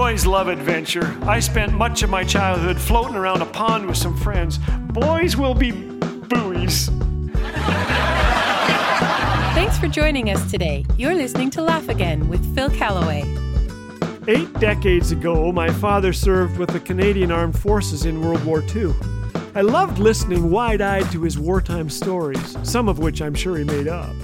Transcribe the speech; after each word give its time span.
Boys 0.00 0.24
love 0.24 0.48
adventure. 0.48 1.14
I 1.24 1.40
spent 1.40 1.74
much 1.74 2.02
of 2.02 2.08
my 2.08 2.24
childhood 2.24 2.80
floating 2.80 3.16
around 3.16 3.42
a 3.42 3.46
pond 3.46 3.84
with 3.84 3.98
some 3.98 4.16
friends. 4.16 4.58
Boys 4.92 5.36
will 5.36 5.52
be 5.52 5.72
buoys. 5.72 6.88
Thanks 9.52 9.76
for 9.76 9.88
joining 9.88 10.30
us 10.30 10.50
today. 10.50 10.86
You're 10.96 11.14
listening 11.14 11.50
to 11.50 11.60
Laugh 11.60 11.90
Again 11.90 12.30
with 12.30 12.42
Phil 12.54 12.70
Callaway. 12.70 13.24
Eight 14.26 14.50
decades 14.54 15.12
ago, 15.12 15.52
my 15.52 15.68
father 15.68 16.14
served 16.14 16.56
with 16.56 16.70
the 16.70 16.80
Canadian 16.80 17.30
Armed 17.30 17.58
Forces 17.58 18.06
in 18.06 18.22
World 18.22 18.42
War 18.46 18.64
II. 18.74 18.94
I 19.54 19.60
loved 19.60 19.98
listening 19.98 20.50
wide 20.50 20.80
eyed 20.80 21.12
to 21.12 21.24
his 21.24 21.38
wartime 21.38 21.90
stories, 21.90 22.56
some 22.62 22.88
of 22.88 23.00
which 23.00 23.20
I'm 23.20 23.34
sure 23.34 23.58
he 23.58 23.64
made 23.64 23.86
up. 23.86 24.16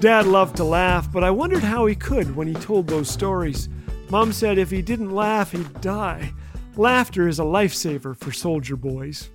Dad 0.00 0.26
loved 0.26 0.56
to 0.56 0.64
laugh, 0.64 1.12
but 1.12 1.22
I 1.22 1.30
wondered 1.30 1.62
how 1.62 1.84
he 1.84 1.94
could 1.94 2.34
when 2.34 2.48
he 2.48 2.54
told 2.54 2.86
those 2.86 3.10
stories. 3.10 3.68
Mom 4.10 4.32
said 4.32 4.58
if 4.58 4.72
he 4.72 4.82
didn't 4.82 5.14
laugh, 5.14 5.52
he'd 5.52 5.80
die. 5.80 6.32
Laughter 6.76 7.28
is 7.28 7.38
a 7.38 7.44
lifesaver 7.44 8.16
for 8.16 8.32
soldier 8.32 8.74
boys. 8.74 9.30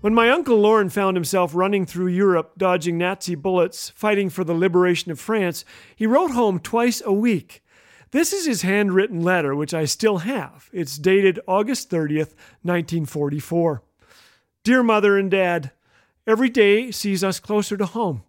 When 0.00 0.14
my 0.14 0.30
Uncle 0.30 0.56
Lorne 0.58 0.88
found 0.88 1.14
himself 1.14 1.54
running 1.54 1.84
through 1.84 2.06
Europe, 2.06 2.52
dodging 2.56 2.96
Nazi 2.96 3.34
bullets, 3.34 3.90
fighting 3.90 4.30
for 4.30 4.44
the 4.44 4.54
liberation 4.54 5.12
of 5.12 5.20
France, 5.20 5.62
he 5.94 6.06
wrote 6.06 6.30
home 6.30 6.58
twice 6.58 7.02
a 7.04 7.12
week. 7.12 7.62
This 8.10 8.32
is 8.32 8.46
his 8.46 8.62
handwritten 8.62 9.22
letter, 9.22 9.54
which 9.54 9.74
I 9.74 9.84
still 9.84 10.18
have. 10.18 10.70
It's 10.72 10.96
dated 10.96 11.40
August 11.46 11.90
30th, 11.90 12.32
1944. 12.62 13.82
Dear 14.64 14.82
Mother 14.82 15.18
and 15.18 15.30
Dad, 15.30 15.72
every 16.26 16.48
day 16.48 16.90
sees 16.90 17.22
us 17.22 17.40
closer 17.40 17.76
to 17.76 17.84
home. 17.84 18.22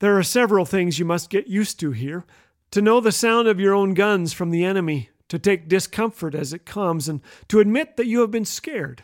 There 0.00 0.18
are 0.18 0.22
several 0.22 0.66
things 0.66 0.98
you 0.98 1.06
must 1.06 1.30
get 1.30 1.46
used 1.46 1.80
to 1.80 1.92
here. 1.92 2.26
To 2.72 2.82
know 2.82 3.00
the 3.00 3.12
sound 3.12 3.48
of 3.48 3.60
your 3.60 3.72
own 3.72 3.94
guns 3.94 4.32
from 4.32 4.50
the 4.50 4.64
enemy, 4.64 5.08
to 5.28 5.38
take 5.38 5.68
discomfort 5.68 6.34
as 6.34 6.52
it 6.52 6.66
comes, 6.66 7.08
and 7.08 7.20
to 7.48 7.60
admit 7.60 7.96
that 7.96 8.06
you 8.06 8.20
have 8.20 8.30
been 8.30 8.44
scared. 8.44 9.02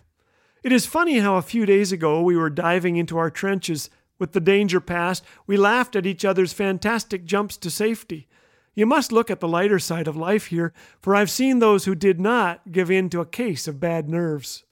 It 0.63 0.73
is 0.73 0.85
funny 0.87 1.21
how 1.21 1.37
a 1.37 1.43
few 1.43 1.65
days 1.65 1.91
ago 1.91 2.21
we 2.23 2.37
were 2.37 2.51
diving 2.51 2.97
into 2.97 3.17
our 3.17 3.31
trenches. 3.31 3.89
With 4.19 4.33
the 4.33 4.41
danger 4.41 4.81
past, 4.81 5.25
we 5.47 5.57
laughed 5.57 5.97
at 5.97 6.05
each 6.05 6.25
other's 6.25 6.53
fantastic 6.53 7.25
jumps 7.25 7.57
to 7.57 7.71
safety. 7.71 8.29
You 8.75 8.87
must 8.87 9.13
look 9.13 9.31
at 9.31 9.41
the 9.41 9.49
lighter 9.49 9.79
side 9.79 10.07
of 10.07 10.17
life 10.17 10.47
here, 10.47 10.73
for 11.01 11.15
I've 11.15 11.31
seen 11.31 11.59
those 11.59 11.87
who 11.87 11.95
did 11.95 12.21
not 12.21 12.71
give 12.71 12.91
in 12.91 13.09
to 13.11 13.21
a 13.21 13.27
case 13.27 13.67
of 13.67 13.81
bad 13.81 14.09
nerves. 14.09 14.65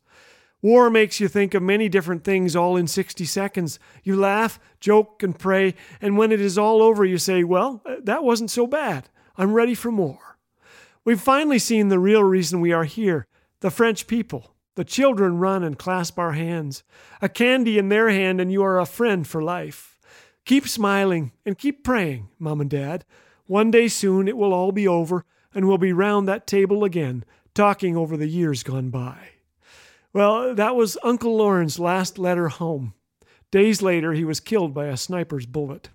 War 0.60 0.90
makes 0.90 1.20
you 1.20 1.28
think 1.28 1.54
of 1.54 1.62
many 1.62 1.88
different 1.88 2.24
things 2.24 2.56
all 2.56 2.76
in 2.76 2.86
60 2.86 3.24
seconds. 3.24 3.78
You 4.02 4.16
laugh, 4.16 4.58
joke, 4.80 5.22
and 5.22 5.38
pray, 5.38 5.74
and 6.00 6.18
when 6.18 6.32
it 6.32 6.40
is 6.40 6.58
all 6.58 6.82
over, 6.82 7.04
you 7.04 7.16
say, 7.16 7.44
Well, 7.44 7.82
that 8.02 8.24
wasn't 8.24 8.50
so 8.50 8.66
bad. 8.66 9.08
I'm 9.36 9.54
ready 9.54 9.74
for 9.74 9.92
more. 9.92 10.27
We've 11.08 11.18
finally 11.18 11.58
seen 11.58 11.88
the 11.88 11.98
real 11.98 12.22
reason 12.22 12.60
we 12.60 12.70
are 12.70 12.84
here 12.84 13.26
the 13.60 13.70
French 13.70 14.06
people. 14.06 14.54
The 14.74 14.84
children 14.84 15.38
run 15.38 15.64
and 15.64 15.78
clasp 15.78 16.18
our 16.18 16.32
hands. 16.32 16.82
A 17.22 17.30
candy 17.30 17.78
in 17.78 17.88
their 17.88 18.10
hand, 18.10 18.42
and 18.42 18.52
you 18.52 18.62
are 18.62 18.78
a 18.78 18.84
friend 18.84 19.26
for 19.26 19.42
life. 19.42 19.98
Keep 20.44 20.68
smiling 20.68 21.32
and 21.46 21.56
keep 21.56 21.82
praying, 21.82 22.28
Mom 22.38 22.60
and 22.60 22.68
Dad. 22.68 23.06
One 23.46 23.70
day 23.70 23.88
soon 23.88 24.28
it 24.28 24.36
will 24.36 24.52
all 24.52 24.70
be 24.70 24.86
over, 24.86 25.24
and 25.54 25.66
we'll 25.66 25.78
be 25.78 25.94
round 25.94 26.28
that 26.28 26.46
table 26.46 26.84
again, 26.84 27.24
talking 27.54 27.96
over 27.96 28.18
the 28.18 28.28
years 28.28 28.62
gone 28.62 28.90
by. 28.90 29.30
Well, 30.12 30.54
that 30.54 30.76
was 30.76 30.98
Uncle 31.02 31.38
Lorne's 31.38 31.78
last 31.78 32.18
letter 32.18 32.48
home. 32.48 32.92
Days 33.50 33.80
later, 33.80 34.12
he 34.12 34.26
was 34.26 34.40
killed 34.40 34.74
by 34.74 34.88
a 34.88 34.96
sniper's 34.98 35.46
bullet. 35.46 35.88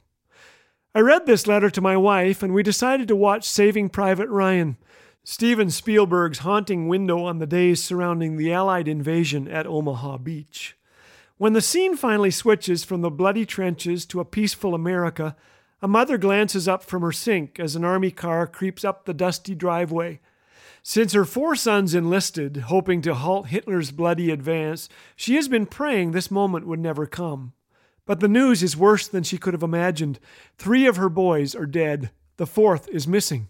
I 0.96 1.00
read 1.00 1.26
this 1.26 1.48
letter 1.48 1.72
to 1.72 1.82
my 1.82 1.98
wife, 1.98 2.44
and 2.44 2.54
we 2.54 2.62
decided 2.62 3.08
to 3.08 3.16
watch 3.16 3.50
Saving 3.50 3.90
Private 3.90 4.30
Ryan. 4.30 4.78
Steven 5.24 5.72
Spielberg's 5.72 6.40
haunting 6.40 6.88
window 6.88 7.24
on 7.24 7.40
the 7.40 7.48
days 7.48 7.84
surrounding 7.84 8.38
the 8.38 8.54
Allied 8.54 8.88
invasion 8.88 9.48
at 9.48 9.66
Omaha 9.66 10.20
Beach. 10.20 10.78
When 11.38 11.54
the 11.54 11.62
scene 11.62 11.98
finally 11.98 12.30
switches 12.30 12.84
from 12.84 13.02
the 13.02 13.10
bloody 13.10 13.44
trenches 13.44 14.06
to 14.06 14.20
a 14.20 14.26
peaceful 14.26 14.76
America, 14.76 15.36
a 15.82 15.88
mother 15.88 16.20
glances 16.20 16.68
up 16.68 16.84
from 16.84 17.02
her 17.02 17.12
sink 17.12 17.60
as 17.60 17.76
an 17.76 17.84
army 17.84 18.12
car 18.12 18.46
creeps 18.46 18.86
up 18.86 19.06
the 19.06 19.16
dusty 19.16 19.56
driveway. 19.56 20.20
Since 20.84 21.14
her 21.14 21.26
four 21.26 21.56
sons 21.56 21.96
enlisted, 21.96 22.58
hoping 22.68 23.02
to 23.02 23.16
halt 23.16 23.48
Hitler's 23.48 23.90
bloody 23.90 24.30
advance, 24.30 24.90
she 25.16 25.38
has 25.38 25.48
been 25.48 25.66
praying 25.66 26.12
this 26.12 26.30
moment 26.30 26.68
would 26.68 26.80
never 26.80 27.08
come. 27.08 27.54
But 28.06 28.20
the 28.20 28.28
news 28.28 28.62
is 28.62 28.76
worse 28.76 29.08
than 29.08 29.24
she 29.24 29.38
could 29.38 29.54
have 29.54 29.64
imagined. 29.64 30.20
Three 30.58 30.86
of 30.86 30.98
her 30.98 31.10
boys 31.10 31.56
are 31.56 31.66
dead, 31.66 32.12
the 32.38 32.46
fourth 32.46 32.90
is 32.90 33.08
missing. 33.08 33.50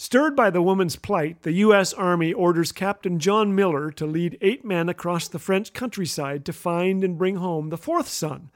Stirred 0.00 0.36
by 0.36 0.48
the 0.48 0.62
woman's 0.62 0.94
plight, 0.94 1.42
the 1.42 1.52
U.S. 1.52 1.92
Army 1.92 2.32
orders 2.32 2.70
Captain 2.70 3.18
John 3.18 3.54
Miller 3.54 3.90
to 3.90 4.06
lead 4.06 4.38
eight 4.40 4.64
men 4.64 4.88
across 4.88 5.26
the 5.26 5.40
French 5.40 5.72
countryside 5.72 6.44
to 6.44 6.52
find 6.52 7.02
and 7.02 7.18
bring 7.18 7.36
home 7.36 7.68
the 7.68 7.76
fourth 7.76 8.06
son, 8.06 8.50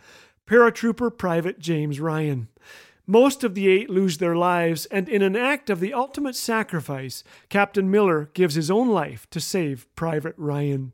paratrooper 0.47 1.11
Private 1.11 1.59
James 1.59 1.99
Ryan. 1.99 2.47
Most 3.09 3.43
of 3.43 3.57
the 3.57 3.69
eight 3.69 3.91
lose 3.91 4.19
their 4.19 4.37
lives, 4.37 4.87
and 4.87 5.09
in 5.09 5.21
an 5.21 5.35
act 5.35 5.69
of 5.69 5.81
the 5.81 5.93
ultimate 5.93 6.37
sacrifice, 6.37 7.25
Captain 7.49 7.91
Miller 7.91 8.31
gives 8.35 8.55
his 8.55 8.71
own 8.71 8.89
life 8.89 9.29
to 9.31 9.41
save 9.41 9.93
Private 9.97 10.37
Ryan. 10.39 10.93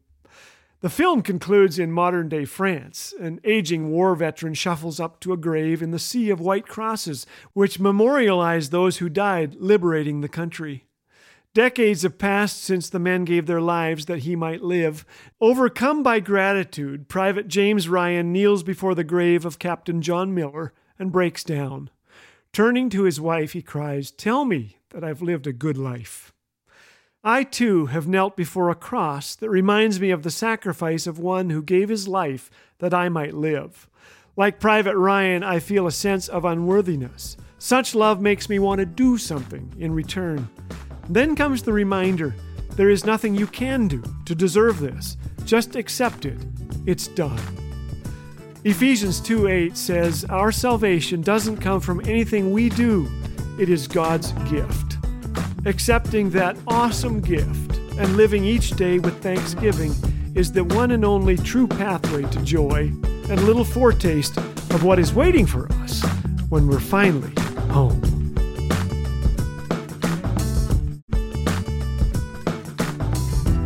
The 0.80 0.90
film 0.90 1.22
concludes 1.22 1.80
in 1.80 1.90
modern 1.90 2.28
day 2.28 2.44
France. 2.44 3.12
An 3.18 3.40
aging 3.42 3.90
war 3.90 4.14
veteran 4.14 4.54
shuffles 4.54 5.00
up 5.00 5.18
to 5.20 5.32
a 5.32 5.36
grave 5.36 5.82
in 5.82 5.90
the 5.90 5.98
sea 5.98 6.30
of 6.30 6.38
white 6.38 6.68
crosses, 6.68 7.26
which 7.52 7.80
memorialize 7.80 8.70
those 8.70 8.98
who 8.98 9.08
died 9.08 9.56
liberating 9.56 10.20
the 10.20 10.28
country. 10.28 10.84
Decades 11.52 12.02
have 12.02 12.18
passed 12.18 12.62
since 12.62 12.88
the 12.88 13.00
men 13.00 13.24
gave 13.24 13.46
their 13.46 13.60
lives 13.60 14.06
that 14.06 14.20
he 14.20 14.36
might 14.36 14.62
live. 14.62 15.04
Overcome 15.40 16.04
by 16.04 16.20
gratitude, 16.20 17.08
Private 17.08 17.48
James 17.48 17.88
Ryan 17.88 18.32
kneels 18.32 18.62
before 18.62 18.94
the 18.94 19.02
grave 19.02 19.44
of 19.44 19.58
Captain 19.58 20.00
John 20.00 20.32
Miller 20.32 20.72
and 20.96 21.10
breaks 21.10 21.42
down. 21.42 21.90
Turning 22.52 22.88
to 22.90 23.02
his 23.02 23.20
wife, 23.20 23.52
he 23.52 23.62
cries, 23.62 24.12
Tell 24.12 24.44
me 24.44 24.76
that 24.90 25.02
I've 25.02 25.22
lived 25.22 25.48
a 25.48 25.52
good 25.52 25.76
life. 25.76 26.32
I 27.28 27.42
too 27.42 27.84
have 27.84 28.08
knelt 28.08 28.38
before 28.38 28.70
a 28.70 28.74
cross 28.74 29.34
that 29.34 29.50
reminds 29.50 30.00
me 30.00 30.10
of 30.10 30.22
the 30.22 30.30
sacrifice 30.30 31.06
of 31.06 31.18
one 31.18 31.50
who 31.50 31.60
gave 31.60 31.90
his 31.90 32.08
life 32.08 32.50
that 32.78 32.94
I 32.94 33.10
might 33.10 33.34
live. 33.34 33.86
Like 34.34 34.58
Private 34.58 34.96
Ryan, 34.96 35.42
I 35.42 35.58
feel 35.58 35.86
a 35.86 35.92
sense 35.92 36.28
of 36.28 36.46
unworthiness. 36.46 37.36
Such 37.58 37.94
love 37.94 38.22
makes 38.22 38.48
me 38.48 38.58
want 38.58 38.78
to 38.78 38.86
do 38.86 39.18
something 39.18 39.70
in 39.78 39.92
return. 39.92 40.48
Then 41.10 41.36
comes 41.36 41.62
the 41.62 41.72
reminder 41.74 42.34
there 42.76 42.88
is 42.88 43.04
nothing 43.04 43.34
you 43.34 43.46
can 43.46 43.88
do 43.88 44.02
to 44.24 44.34
deserve 44.34 44.80
this. 44.80 45.18
Just 45.44 45.76
accept 45.76 46.24
it. 46.24 46.38
It's 46.86 47.08
done. 47.08 47.38
Ephesians 48.64 49.20
2 49.20 49.48
8 49.48 49.76
says, 49.76 50.24
Our 50.30 50.50
salvation 50.50 51.20
doesn't 51.20 51.58
come 51.58 51.82
from 51.82 52.00
anything 52.08 52.52
we 52.52 52.70
do, 52.70 53.06
it 53.60 53.68
is 53.68 53.86
God's 53.86 54.32
gift 54.50 54.97
accepting 55.66 56.30
that 56.30 56.56
awesome 56.66 57.20
gift 57.20 57.76
and 57.98 58.16
living 58.16 58.44
each 58.44 58.70
day 58.70 58.98
with 58.98 59.20
thanksgiving 59.22 59.92
is 60.34 60.52
the 60.52 60.64
one 60.64 60.92
and 60.92 61.04
only 61.04 61.36
true 61.36 61.66
pathway 61.66 62.22
to 62.30 62.40
joy 62.42 62.92
and 63.02 63.32
a 63.32 63.42
little 63.42 63.64
foretaste 63.64 64.36
of 64.36 64.84
what 64.84 64.98
is 64.98 65.12
waiting 65.12 65.46
for 65.46 65.70
us 65.74 66.04
when 66.48 66.66
we're 66.66 66.78
finally 66.78 67.32
home. 67.70 68.00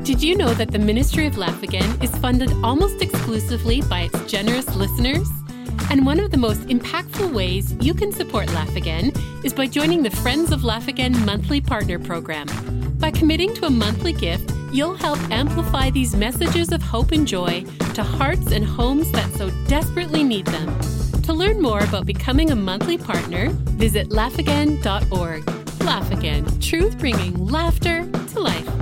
Did 0.03 0.23
you 0.23 0.37
know 0.37 0.53
that 0.55 0.71
the 0.71 0.79
Ministry 0.79 1.27
of 1.27 1.39
Laugh 1.39 1.63
Again 1.63 2.03
is 2.03 2.11
funded 2.17 2.53
almost 2.65 3.01
exclusively 3.01 3.83
by 3.83 4.03
its 4.03 4.31
generous 4.31 4.75
listeners? 4.75 5.29
And 5.93 6.07
one 6.07 6.19
of 6.21 6.31
the 6.31 6.39
most 6.39 6.63
impactful 6.69 7.35
ways 7.35 7.75
you 7.83 7.93
can 7.93 8.13
support 8.13 8.51
Laugh 8.55 8.77
Again 8.77 9.13
is 9.45 9.53
by 9.53 9.67
joining 9.67 10.03
the 10.03 10.09
Friends 10.09 10.51
of 10.51 10.65
Laugh 10.65 10.89
Again 10.89 11.13
monthly 11.27 11.61
partner 11.61 11.99
program. 11.99 12.47
By 12.99 13.11
committing 13.11 13.53
to 13.57 13.67
a 13.67 13.71
monthly 13.71 14.15
gift, 14.15 14.55
you'll 14.73 14.95
help 14.95 15.19
amplify 15.31 15.91
these 15.91 16.17
messages 16.17 16.73
of 16.73 16.81
hope 16.81 17.13
and 17.13 17.29
joy 17.29 17.67
to 17.93 18.03
hearts 18.03 18.53
and 18.53 18.65
homes 18.65 19.13
that 19.13 19.31
so 19.35 19.51
desperately 19.69 20.25
need 20.25 20.47
them. 20.47 20.81
To 21.25 21.35
learn 21.35 21.61
more 21.61 21.81
about 21.81 22.07
becoming 22.07 22.53
a 22.53 22.57
monthly 22.57 22.97
partner, 22.97 23.51
visit 23.51 24.09
laughagain.org. 24.09 25.83
Laugh 25.83 26.11
Again, 26.11 26.61
truth 26.61 26.99
bringing 26.99 27.35
laughter 27.49 28.11
to 28.29 28.41
life. 28.41 28.82